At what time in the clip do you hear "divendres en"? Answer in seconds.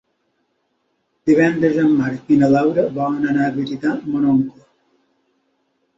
1.31-1.93